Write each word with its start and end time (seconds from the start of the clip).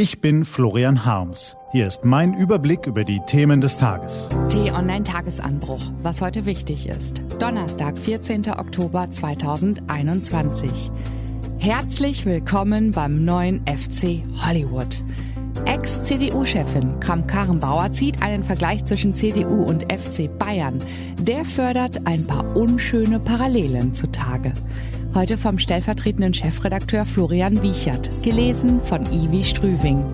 Ich 0.00 0.20
bin 0.20 0.44
Florian 0.44 1.04
Harms. 1.04 1.56
Hier 1.72 1.88
ist 1.88 2.04
mein 2.04 2.32
Überblick 2.32 2.86
über 2.86 3.02
die 3.02 3.18
Themen 3.26 3.60
des 3.60 3.78
Tages. 3.78 4.28
T-Online-Tagesanbruch, 4.48 5.80
was 6.04 6.20
heute 6.20 6.46
wichtig 6.46 6.88
ist. 6.88 7.20
Donnerstag, 7.40 7.98
14. 7.98 8.48
Oktober 8.48 9.10
2021. 9.10 10.92
Herzlich 11.58 12.24
willkommen 12.26 12.92
beim 12.92 13.24
neuen 13.24 13.66
FC 13.66 14.22
Hollywood. 14.46 15.02
Ex-CDU-Chefin 15.64 17.00
Kram-Karrenbauer 17.00 17.90
zieht 17.90 18.22
einen 18.22 18.44
Vergleich 18.44 18.84
zwischen 18.84 19.16
CDU 19.16 19.64
und 19.64 19.92
FC 19.92 20.30
Bayern. 20.38 20.78
Der 21.20 21.44
fördert 21.44 22.06
ein 22.06 22.24
paar 22.24 22.56
unschöne 22.56 23.18
Parallelen 23.18 23.96
zutage. 23.96 24.52
Heute 25.14 25.38
vom 25.38 25.58
stellvertretenden 25.58 26.34
Chefredakteur 26.34 27.04
Florian 27.06 27.60
Wiechert, 27.62 28.22
gelesen 28.22 28.80
von 28.80 29.02
Ivi 29.06 29.42
Strüving. 29.42 30.04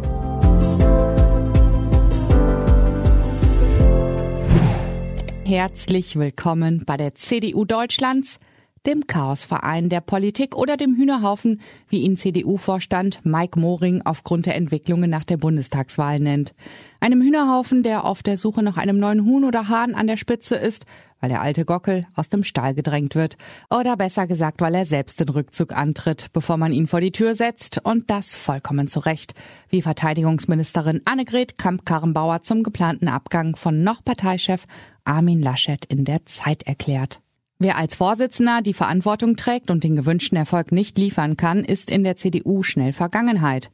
Herzlich 5.45 6.17
willkommen 6.17 6.85
bei 6.87 6.97
der 6.97 7.15
CDU 7.17 7.65
Deutschlands, 7.65 8.39
dem 8.87 9.07
Chaosverein 9.07 9.89
der 9.89 10.01
Politik 10.01 10.57
oder 10.57 10.77
dem 10.77 10.97
Hühnerhaufen, 10.97 11.61
wie 11.89 12.03
ihn 12.03 12.17
CDU-Vorstand 12.17 13.25
Mike 13.25 13.59
Moring 13.59 14.03
aufgrund 14.05 14.47
der 14.47 14.57
Entwicklungen 14.57 15.11
nach 15.11 15.25
der 15.25 15.39
Bundestagswahl 15.39 16.21
nennt. 16.21 16.55
Einem 17.01 17.23
Hühnerhaufen, 17.23 17.83
der 17.83 18.05
auf 18.05 18.23
der 18.23 18.39
Suche 18.39 18.63
nach 18.63 18.77
einem 18.77 18.99
neuen 18.99 19.25
Huhn 19.25 19.45
oder 19.45 19.69
Hahn 19.69 19.95
an 19.95 20.07
der 20.07 20.17
Spitze 20.17 20.57
ist, 20.57 20.87
weil 21.21 21.31
der 21.31 21.41
alte 21.41 21.65
Gockel 21.65 22.07
aus 22.15 22.29
dem 22.29 22.45
Stall 22.45 22.75
gedrängt 22.75 23.15
wird. 23.15 23.39
Oder 23.71 23.97
besser 23.97 24.27
gesagt, 24.27 24.61
weil 24.61 24.75
er 24.75 24.85
selbst 24.85 25.21
den 25.21 25.31
Rückzug 25.31 25.73
antritt, 25.73 26.27
bevor 26.35 26.59
man 26.59 26.73
ihn 26.73 26.87
vor 26.87 27.01
die 27.01 27.13
Tür 27.13 27.35
setzt. 27.35 27.81
Und 27.83 28.11
das 28.11 28.35
vollkommen 28.35 28.89
zu 28.89 29.01
Recht, 29.01 29.35
wie 29.71 29.81
Verteidigungsministerin 29.81 31.01
Annegret 31.07 31.57
Kramp-Karrenbauer 31.57 32.43
zum 32.43 32.63
geplanten 32.63 33.09
Abgang 33.09 33.57
von 33.57 33.83
noch 33.83 34.05
Parteichef 34.05 34.67
Armin 35.05 35.41
Laschet 35.41 35.87
in 35.87 36.05
der 36.05 36.27
Zeit 36.27 36.65
erklärt. 36.65 37.24
Wer 37.59 37.77
als 37.77 37.95
Vorsitzender 37.95 38.63
die 38.63 38.75
Verantwortung 38.75 39.37
trägt 39.37 39.71
und 39.71 39.85
den 39.85 39.95
gewünschten 39.95 40.37
Erfolg 40.37 40.73
nicht 40.73 40.99
liefern 40.99 41.37
kann, 41.37 41.65
ist 41.65 41.89
in 41.91 42.03
der 42.03 42.17
CDU 42.17 42.63
schnell 42.63 42.93
Vergangenheit. 42.93 43.71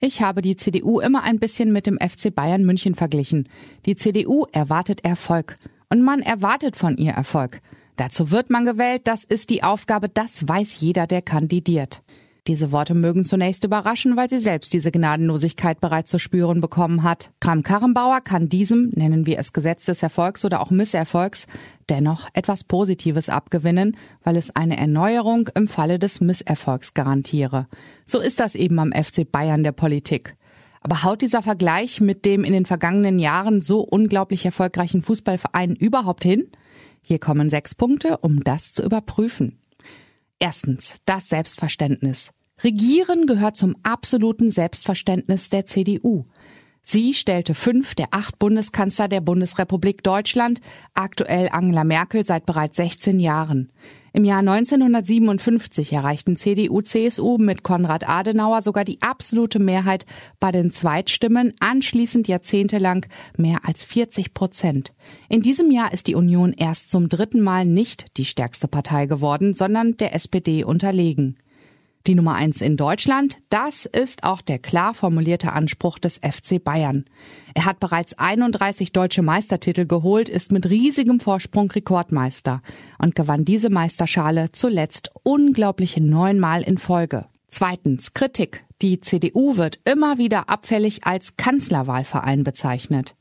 Ich 0.00 0.20
habe 0.20 0.42
die 0.42 0.56
CDU 0.56 0.98
immer 0.98 1.22
ein 1.22 1.38
bisschen 1.38 1.72
mit 1.72 1.86
dem 1.86 1.98
FC 1.98 2.34
Bayern 2.34 2.64
München 2.64 2.94
verglichen. 2.94 3.48
Die 3.86 3.96
CDU 3.96 4.46
erwartet 4.50 5.04
Erfolg 5.04 5.56
und 5.90 6.02
man 6.02 6.22
erwartet 6.22 6.76
von 6.76 6.96
ihr 6.96 7.12
Erfolg. 7.12 7.60
Dazu 7.96 8.30
wird 8.30 8.50
man 8.50 8.64
gewählt, 8.64 9.02
das 9.04 9.24
ist 9.24 9.50
die 9.50 9.62
Aufgabe, 9.62 10.08
das 10.08 10.48
weiß 10.48 10.80
jeder, 10.80 11.06
der 11.06 11.22
kandidiert. 11.22 12.02
Diese 12.46 12.72
Worte 12.72 12.94
mögen 12.94 13.24
zunächst 13.24 13.64
überraschen, 13.64 14.16
weil 14.16 14.30
sie 14.30 14.40
selbst 14.40 14.72
diese 14.72 14.90
Gnadenlosigkeit 14.90 15.80
bereits 15.80 16.10
zu 16.10 16.18
spüren 16.18 16.60
bekommen 16.60 17.02
hat. 17.02 17.30
Kram-Karrenbauer 17.40 18.22
kann 18.22 18.48
diesem, 18.48 18.90
nennen 18.94 19.26
wir 19.26 19.38
es 19.38 19.52
Gesetz 19.52 19.84
des 19.84 20.02
Erfolgs 20.02 20.44
oder 20.44 20.60
auch 20.60 20.70
Misserfolgs, 20.70 21.46
dennoch 21.90 22.28
etwas 22.32 22.64
Positives 22.64 23.28
abgewinnen, 23.28 23.96
weil 24.24 24.36
es 24.36 24.54
eine 24.56 24.78
Erneuerung 24.78 25.48
im 25.54 25.68
Falle 25.68 25.98
des 25.98 26.20
Misserfolgs 26.20 26.94
garantiere. 26.94 27.66
So 28.06 28.20
ist 28.20 28.40
das 28.40 28.54
eben 28.54 28.78
am 28.78 28.92
FC 28.92 29.30
Bayern 29.30 29.62
der 29.62 29.72
Politik. 29.72 30.36
Aber 30.80 31.02
haut 31.02 31.20
dieser 31.20 31.42
Vergleich 31.42 32.00
mit 32.00 32.24
dem 32.24 32.42
in 32.42 32.54
den 32.54 32.64
vergangenen 32.64 33.18
Jahren 33.18 33.60
so 33.60 33.80
unglaublich 33.80 34.46
erfolgreichen 34.46 35.02
Fußballverein 35.02 35.76
überhaupt 35.76 36.24
hin? 36.24 36.48
Hier 37.02 37.18
kommen 37.18 37.50
sechs 37.50 37.74
Punkte, 37.74 38.18
um 38.18 38.42
das 38.42 38.72
zu 38.72 38.82
überprüfen. 38.82 39.59
Erstens, 40.40 40.96
das 41.04 41.28
Selbstverständnis. 41.28 42.32
Regieren 42.62 43.26
gehört 43.26 43.56
zum 43.56 43.76
absoluten 43.82 44.50
Selbstverständnis 44.50 45.50
der 45.50 45.66
CDU. 45.66 46.24
Sie 46.82 47.12
stellte 47.12 47.54
fünf 47.54 47.94
der 47.94 48.08
acht 48.10 48.38
Bundeskanzler 48.38 49.06
der 49.06 49.20
Bundesrepublik 49.20 50.02
Deutschland, 50.02 50.60
aktuell 50.94 51.50
Angela 51.52 51.84
Merkel 51.84 52.24
seit 52.24 52.46
bereits 52.46 52.76
16 52.76 53.20
Jahren. 53.20 53.70
Im 54.12 54.24
Jahr 54.24 54.40
1957 54.40 55.92
erreichten 55.92 56.36
CDU, 56.36 56.82
CSU 56.82 57.38
mit 57.38 57.62
Konrad 57.62 58.08
Adenauer 58.08 58.62
sogar 58.62 58.84
die 58.84 59.00
absolute 59.02 59.60
Mehrheit 59.60 60.04
bei 60.40 60.50
den 60.50 60.72
Zweitstimmen, 60.72 61.54
anschließend 61.60 62.26
jahrzehntelang 62.26 63.06
mehr 63.36 63.60
als 63.64 63.84
40 63.84 64.34
Prozent. 64.34 64.92
In 65.28 65.42
diesem 65.42 65.70
Jahr 65.70 65.92
ist 65.92 66.08
die 66.08 66.16
Union 66.16 66.52
erst 66.52 66.90
zum 66.90 67.08
dritten 67.08 67.40
Mal 67.40 67.64
nicht 67.64 68.16
die 68.16 68.24
stärkste 68.24 68.66
Partei 68.66 69.06
geworden, 69.06 69.54
sondern 69.54 69.96
der 69.96 70.14
SPD 70.14 70.64
unterlegen. 70.64 71.36
Die 72.06 72.14
Nummer 72.14 72.34
eins 72.34 72.62
in 72.62 72.78
Deutschland, 72.78 73.36
das 73.50 73.84
ist 73.84 74.24
auch 74.24 74.40
der 74.40 74.58
klar 74.58 74.94
formulierte 74.94 75.52
Anspruch 75.52 75.98
des 75.98 76.16
FC 76.16 76.62
Bayern. 76.62 77.04
Er 77.54 77.66
hat 77.66 77.78
bereits 77.78 78.18
31 78.18 78.92
deutsche 78.92 79.20
Meistertitel 79.20 79.84
geholt, 79.84 80.30
ist 80.30 80.50
mit 80.50 80.64
riesigem 80.66 81.20
Vorsprung 81.20 81.70
Rekordmeister 81.70 82.62
und 82.98 83.14
gewann 83.14 83.44
diese 83.44 83.68
Meisterschale 83.68 84.50
zuletzt 84.52 85.10
unglaubliche 85.24 86.00
neunmal 86.00 86.62
in 86.62 86.78
Folge. 86.78 87.26
Zweitens 87.48 88.14
Kritik. 88.14 88.64
Die 88.80 89.00
CDU 89.00 89.58
wird 89.58 89.78
immer 89.84 90.16
wieder 90.16 90.48
abfällig 90.48 91.04
als 91.04 91.36
Kanzlerwahlverein 91.36 92.44
bezeichnet. 92.44 93.14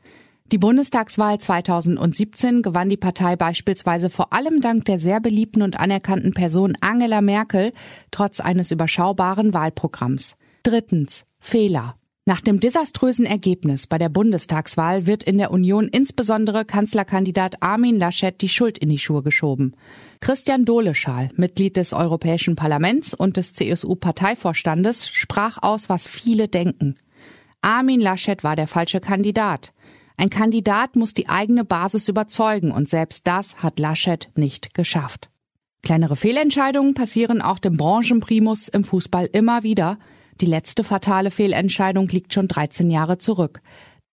Die 0.51 0.57
Bundestagswahl 0.57 1.37
2017 1.37 2.63
gewann 2.63 2.89
die 2.89 2.97
Partei 2.97 3.35
beispielsweise 3.35 4.09
vor 4.09 4.33
allem 4.33 4.61
dank 4.61 4.83
der 4.85 4.99
sehr 4.99 5.19
beliebten 5.19 5.61
und 5.61 5.79
anerkannten 5.79 6.33
Person 6.33 6.75
Angela 6.81 7.21
Merkel 7.21 7.71
trotz 8.09 8.39
eines 8.39 8.71
überschaubaren 8.71 9.53
Wahlprogramms. 9.53 10.33
Drittens 10.63 11.25
Fehler. 11.39 11.97
Nach 12.25 12.41
dem 12.41 12.59
desaströsen 12.59 13.27
Ergebnis 13.27 13.85
bei 13.85 13.99
der 13.99 14.09
Bundestagswahl 14.09 15.05
wird 15.05 15.23
in 15.23 15.37
der 15.37 15.51
Union 15.51 15.87
insbesondere 15.87 16.65
Kanzlerkandidat 16.65 17.61
Armin 17.61 17.99
Laschet 17.99 18.41
die 18.41 18.49
Schuld 18.49 18.79
in 18.79 18.89
die 18.89 18.97
Schuhe 18.97 19.21
geschoben. 19.21 19.75
Christian 20.19 20.65
Doleschal, 20.65 21.29
Mitglied 21.35 21.77
des 21.77 21.93
Europäischen 21.93 22.55
Parlaments 22.55 23.13
und 23.13 23.37
des 23.37 23.53
CSU-Parteivorstandes, 23.53 25.09
sprach 25.09 25.61
aus, 25.61 25.89
was 25.89 26.07
viele 26.07 26.47
denken. 26.47 26.95
Armin 27.61 27.99
Laschet 27.99 28.43
war 28.43 28.55
der 28.55 28.67
falsche 28.67 28.99
Kandidat. 28.99 29.73
Ein 30.19 30.29
Kandidat 30.29 30.97
muss 30.97 31.13
die 31.13 31.29
eigene 31.29 31.63
Basis 31.63 32.09
überzeugen 32.09 32.73
und 32.73 32.89
selbst 32.89 33.25
das 33.25 33.55
hat 33.63 33.79
Laschet 33.79 34.27
nicht 34.35 34.73
geschafft. 34.73 35.29
Kleinere 35.81 36.17
Fehlentscheidungen 36.17 36.93
passieren 36.93 37.41
auch 37.41 37.57
dem 37.57 37.77
Branchenprimus 37.77 38.67
im 38.67 38.83
Fußball 38.83 39.29
immer 39.31 39.63
wieder. 39.63 39.97
Die 40.41 40.45
letzte 40.45 40.83
fatale 40.83 41.31
Fehlentscheidung 41.31 42.09
liegt 42.09 42.33
schon 42.33 42.49
13 42.49 42.89
Jahre 42.89 43.17
zurück. 43.17 43.61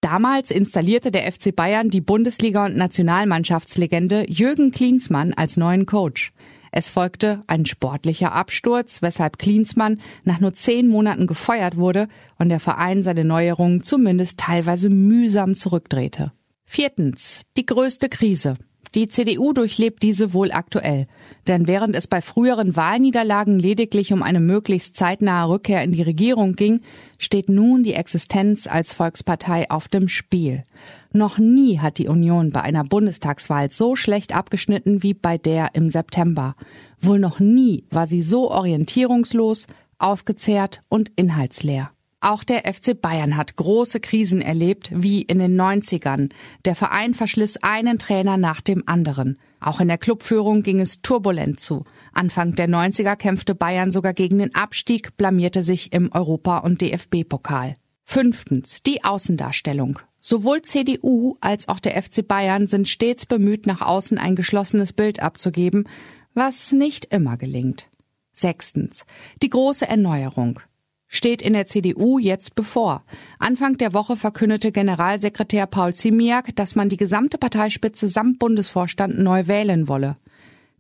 Damals 0.01 0.53
installierte 0.53 1.11
der 1.11 1.33
FC 1.33 1.53
Bayern 1.53 1.91
die 1.91 2.03
Bundesliga- 2.03 2.67
und 2.67 2.77
Nationalmannschaftslegende 2.77 4.31
Jürgen 4.31 4.71
Klinsmann 4.71 5.35
als 5.35 5.57
neuen 5.57 5.87
Coach. 5.87 6.33
Es 6.79 6.91
folgte 6.91 7.43
ein 7.47 7.65
sportlicher 7.65 8.33
Absturz, 8.33 9.01
weshalb 9.01 9.39
Klinsmann 9.39 9.97
nach 10.25 10.41
nur 10.41 10.53
zehn 10.53 10.89
Monaten 10.89 11.27
gefeuert 11.27 11.79
wurde 11.79 12.07
und 12.39 12.51
der 12.51 12.61
Verein 12.61 13.03
seine 13.03 13.25
Neuerungen 13.25 13.83
zumindest 13.83 14.39
teilweise 14.39 14.91
mühsam 14.91 15.55
zurückdrehte. 15.55 16.33
Viertens. 16.67 17.41
Die 17.57 17.65
größte 17.65 18.11
Krise. 18.11 18.59
Die 18.95 19.09
CDU 19.09 19.53
durchlebt 19.53 20.03
diese 20.03 20.33
wohl 20.33 20.53
aktuell. 20.53 21.07
Denn 21.47 21.67
während 21.67 21.95
es 21.97 22.07
bei 22.07 22.21
früheren 22.21 22.77
Wahlniederlagen 22.77 23.59
lediglich 23.59 24.13
um 24.13 24.23
eine 24.23 24.41
möglichst 24.41 24.97
zeitnahe 24.97 25.49
Rückkehr 25.49 25.83
in 25.83 25.93
die 25.93 26.03
Regierung 26.03 26.55
ging, 26.55 26.81
steht 27.19 27.49
nun 27.49 27.83
die 27.83 27.95
Existenz 27.95 28.67
als 28.67 28.93
Volkspartei 28.93 29.71
auf 29.71 29.89
dem 29.89 30.09
Spiel. 30.09 30.65
Noch 31.13 31.39
nie 31.39 31.79
hat 31.79 31.99
die 31.99 32.09
Union 32.09 32.51
bei 32.51 32.63
einer 32.63 32.85
Bundestagswahl 32.85 33.71
so 33.71 33.97
schlecht 33.97 34.35
abgeschnitten 34.35 35.03
wie 35.03 35.15
bei 35.15 35.39
der 35.39 35.71
im 35.75 35.91
September. 35.91 36.55
Wohl 37.01 37.19
noch 37.19 37.41
nie 37.41 37.85
war 37.91 38.07
sie 38.07 38.23
so 38.23 38.51
orientierungslos, 38.51 39.67
ausgezehrt 39.99 40.83
und 40.89 41.11
inhaltsleer. 41.17 41.91
Auch 42.27 42.43
der 42.43 42.65
FC 42.65 43.01
Bayern 43.01 43.37
hat 43.37 43.55
große 43.55 44.01
Krisen 44.01 44.41
erlebt, 44.41 44.91
wie 44.93 45.23
in 45.23 45.39
den 45.39 45.55
90ern. 45.55 46.33
Der 46.65 46.75
Verein 46.75 47.15
verschliss 47.15 47.57
einen 47.59 48.01
Trainer 48.01 48.37
nach 48.37 48.61
dem 48.61 48.83
anderen. 48.87 49.39
Auch 49.61 49.79
in 49.79 49.87
der 49.87 49.97
Clubführung 49.97 50.63
ging 50.63 50.81
es 50.81 51.03
turbulent 51.03 51.61
zu. 51.61 51.85
Anfang 52.13 52.51
der 52.57 52.69
90er 52.69 53.15
kämpfte 53.15 53.55
Bayern 53.55 53.93
sogar 53.93 54.13
gegen 54.13 54.39
den 54.39 54.57
Abstieg, 54.57 55.17
blamierte 55.17 55.63
sich 55.63 55.93
im 55.93 56.11
Europa- 56.11 56.59
und 56.59 56.81
DFB-Pokal. 56.81 57.77
Fünftens, 58.03 58.83
die 58.83 59.05
Außendarstellung. 59.05 60.01
Sowohl 60.19 60.63
CDU 60.63 61.37
als 61.41 61.69
auch 61.69 61.79
der 61.79 62.03
FC 62.03 62.27
Bayern 62.27 62.67
sind 62.67 62.89
stets 62.89 63.27
bemüht, 63.27 63.69
nach 63.69 63.83
außen 63.83 64.19
ein 64.19 64.35
geschlossenes 64.35 64.93
Bild 64.93 65.23
abzugeben, 65.23 65.89
was 66.35 66.73
nicht 66.73 67.05
immer 67.05 67.37
gelingt. 67.37 67.87
Sechstens, 68.33 69.05
die 69.45 69.51
große 69.51 69.87
Erneuerung 69.87 70.59
steht 71.09 71.43
in 71.43 71.53
der 71.53 71.67
CDU 71.67 72.19
jetzt 72.19 72.55
bevor. 72.55 73.05
Anfang 73.39 73.79
der 73.79 73.93
Woche 73.93 74.17
verkündete 74.17 74.73
Generalsekretär 74.73 75.67
Paul 75.67 75.95
Ziemiak, 75.95 76.55
dass 76.57 76.75
man 76.75 76.89
die 76.89 76.97
gesamte 76.97 77.39
Parteispitze 77.39 78.09
samt 78.09 78.39
Bundesvorstand 78.39 79.19
neu 79.19 79.47
wählen 79.47 79.89
wolle. 79.89 80.17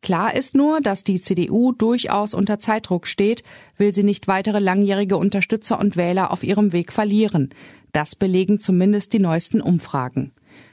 Klar 0.02 0.34
ist 0.34 0.54
nur, 0.54 0.80
dass 0.80 1.04
die 1.04 1.20
CDU 1.20 1.72
durchaus 1.72 2.34
unter 2.34 2.58
Zeitdruck 2.58 3.06
steht, 3.06 3.42
will 3.76 3.92
sie 3.92 4.04
nicht 4.04 4.28
weitere 4.28 4.58
langjährige 4.58 5.16
Unterstützer 5.16 5.80
und 5.80 5.96
Wähler 5.96 6.30
auf 6.30 6.44
ihrem 6.44 6.72
Weg 6.72 6.92
verlieren. 6.92 7.50
Das 7.92 8.14
belegen 8.14 8.60
zumindest 8.60 9.12
die 9.14 9.18
neuesten 9.18 9.60
Umfragen. 9.60 10.32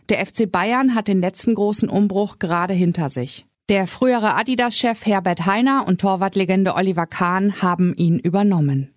Der 0.10 0.26
FC 0.26 0.52
Bayern 0.52 0.94
hat 0.94 1.08
den 1.08 1.22
letzten 1.22 1.56
großen 1.56 1.90
Umbruch 1.90 2.38
gerade 2.38 2.74
hinter 2.74 3.10
sich. 3.10 3.46
Der 3.70 3.88
frühere 3.88 4.36
Adidas-Chef 4.36 5.06
Herbert 5.06 5.46
Heiner 5.46 5.88
und 5.88 6.02
Torwartlegende 6.02 6.76
Oliver 6.76 7.08
Kahn 7.08 7.62
haben 7.62 7.96
ihn 7.96 8.20
übernommen. 8.20 8.94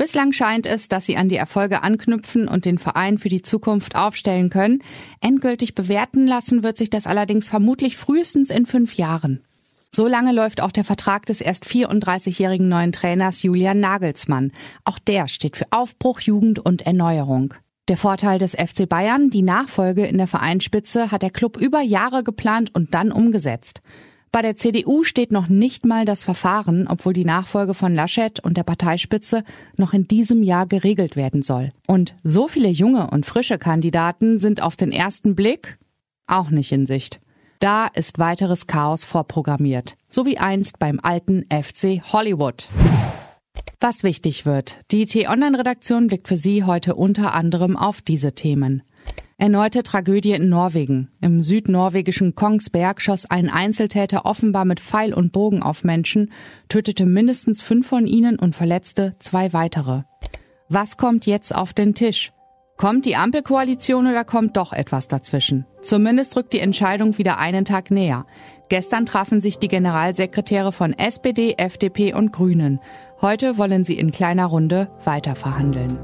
Bislang 0.00 0.32
scheint 0.32 0.64
es, 0.64 0.88
dass 0.88 1.04
sie 1.04 1.18
an 1.18 1.28
die 1.28 1.36
Erfolge 1.36 1.82
anknüpfen 1.82 2.48
und 2.48 2.64
den 2.64 2.78
Verein 2.78 3.18
für 3.18 3.28
die 3.28 3.42
Zukunft 3.42 3.96
aufstellen 3.96 4.48
können. 4.48 4.82
Endgültig 5.20 5.74
bewerten 5.74 6.26
lassen 6.26 6.62
wird 6.62 6.78
sich 6.78 6.88
das 6.88 7.06
allerdings 7.06 7.50
vermutlich 7.50 7.98
frühestens 7.98 8.48
in 8.48 8.64
fünf 8.64 8.94
Jahren. 8.94 9.44
So 9.90 10.06
lange 10.06 10.32
läuft 10.32 10.62
auch 10.62 10.72
der 10.72 10.84
Vertrag 10.84 11.26
des 11.26 11.42
erst 11.42 11.66
34-jährigen 11.66 12.66
neuen 12.66 12.92
Trainers 12.92 13.42
Julian 13.42 13.78
Nagelsmann. 13.78 14.52
Auch 14.86 14.98
der 14.98 15.28
steht 15.28 15.58
für 15.58 15.66
Aufbruch, 15.70 16.20
Jugend 16.20 16.60
und 16.60 16.86
Erneuerung. 16.86 17.52
Der 17.88 17.98
Vorteil 17.98 18.38
des 18.38 18.52
FC 18.52 18.88
Bayern, 18.88 19.28
die 19.28 19.42
Nachfolge 19.42 20.06
in 20.06 20.16
der 20.16 20.28
Vereinsspitze, 20.28 21.10
hat 21.10 21.20
der 21.20 21.30
Club 21.30 21.58
über 21.58 21.82
Jahre 21.82 22.24
geplant 22.24 22.74
und 22.74 22.94
dann 22.94 23.12
umgesetzt. 23.12 23.82
Bei 24.32 24.42
der 24.42 24.56
CDU 24.56 25.02
steht 25.02 25.32
noch 25.32 25.48
nicht 25.48 25.84
mal 25.84 26.04
das 26.04 26.22
Verfahren, 26.22 26.86
obwohl 26.86 27.12
die 27.12 27.24
Nachfolge 27.24 27.74
von 27.74 27.94
Laschet 27.94 28.38
und 28.38 28.56
der 28.56 28.62
Parteispitze 28.62 29.42
noch 29.76 29.92
in 29.92 30.06
diesem 30.06 30.44
Jahr 30.44 30.66
geregelt 30.66 31.16
werden 31.16 31.42
soll. 31.42 31.72
Und 31.88 32.14
so 32.22 32.46
viele 32.46 32.68
junge 32.68 33.10
und 33.10 33.26
frische 33.26 33.58
Kandidaten 33.58 34.38
sind 34.38 34.62
auf 34.62 34.76
den 34.76 34.92
ersten 34.92 35.34
Blick 35.34 35.78
auch 36.28 36.50
nicht 36.50 36.70
in 36.70 36.86
Sicht. 36.86 37.20
Da 37.58 37.88
ist 37.88 38.18
weiteres 38.20 38.68
Chaos 38.68 39.04
vorprogrammiert, 39.04 39.96
so 40.08 40.24
wie 40.24 40.38
einst 40.38 40.78
beim 40.78 41.00
alten 41.02 41.44
FC 41.50 42.00
Hollywood. 42.12 42.68
Was 43.80 44.04
wichtig 44.04 44.46
wird. 44.46 44.78
Die 44.92 45.06
T-Online-Redaktion 45.06 46.06
blickt 46.06 46.28
für 46.28 46.36
Sie 46.36 46.64
heute 46.64 46.94
unter 46.94 47.34
anderem 47.34 47.76
auf 47.76 48.00
diese 48.00 48.34
Themen. 48.34 48.82
Erneute 49.40 49.82
Tragödie 49.82 50.32
in 50.32 50.50
Norwegen. 50.50 51.08
Im 51.22 51.42
südnorwegischen 51.42 52.34
Kongsberg 52.34 53.00
schoss 53.00 53.24
ein 53.24 53.48
Einzeltäter 53.48 54.26
offenbar 54.26 54.66
mit 54.66 54.80
Pfeil 54.80 55.14
und 55.14 55.32
Bogen 55.32 55.62
auf 55.62 55.82
Menschen, 55.82 56.30
tötete 56.68 57.06
mindestens 57.06 57.62
fünf 57.62 57.86
von 57.86 58.06
ihnen 58.06 58.38
und 58.38 58.54
verletzte 58.54 59.14
zwei 59.18 59.54
weitere. 59.54 60.02
Was 60.68 60.98
kommt 60.98 61.24
jetzt 61.24 61.54
auf 61.54 61.72
den 61.72 61.94
Tisch? 61.94 62.32
Kommt 62.76 63.06
die 63.06 63.16
Ampelkoalition 63.16 64.06
oder 64.06 64.24
kommt 64.24 64.58
doch 64.58 64.74
etwas 64.74 65.08
dazwischen? 65.08 65.64
Zumindest 65.80 66.36
rückt 66.36 66.52
die 66.52 66.60
Entscheidung 66.60 67.16
wieder 67.16 67.38
einen 67.38 67.64
Tag 67.64 67.90
näher. 67.90 68.26
Gestern 68.68 69.06
trafen 69.06 69.40
sich 69.40 69.58
die 69.58 69.68
Generalsekretäre 69.68 70.70
von 70.70 70.92
SPD, 70.92 71.54
FDP 71.56 72.12
und 72.12 72.30
Grünen. 72.30 72.78
Heute 73.22 73.56
wollen 73.56 73.84
sie 73.84 73.94
in 73.94 74.12
kleiner 74.12 74.44
Runde 74.44 74.90
weiter 75.04 75.34
verhandeln. 75.34 75.98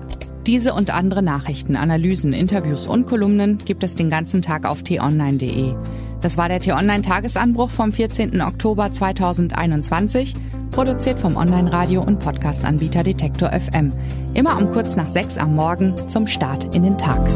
Diese 0.47 0.75
und 0.75 0.95
andere 0.95 1.23
Nachrichten, 1.23 1.75
Analysen, 1.75 2.33
Interviews 2.33 2.87
und 2.87 3.07
Kolumnen 3.07 3.59
gibt 3.59 3.83
es 3.83 3.97
den 3.97 4.09
ganzen 4.09 4.43
Tag 4.43 4.65
auf 4.65 4.85
t-online.de. 4.85 5.75
Das 6.21 6.39
war 6.39 6.49
der 6.49 6.61
T-Online-Tagesanbruch 6.61 7.71
vom 7.71 7.91
14. 7.91 8.41
Oktober 8.41 8.93
2021, 8.93 10.35
produziert 10.71 11.19
vom 11.19 11.37
Online-Radio- 11.37 12.03
und 12.03 12.21
Podcast-Anbieter 12.21 13.03
Detektor 13.03 13.51
FM. 13.51 13.93
Immer 14.35 14.57
um 14.57 14.71
kurz 14.71 14.95
nach 14.95 15.09
sechs 15.09 15.37
am 15.37 15.57
Morgen 15.57 15.95
zum 16.09 16.29
Start 16.29 16.77
in 16.77 16.85
den 16.85 16.97
Tag. 16.97 17.29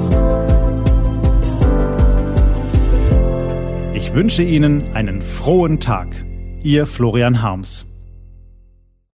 Ich 3.93 4.15
wünsche 4.15 4.45
Ihnen 4.45 4.93
einen 4.95 5.21
frohen 5.21 5.81
Tag. 5.81 6.07
Ihr 6.63 6.87
Florian 6.87 7.43
Harms. 7.43 7.90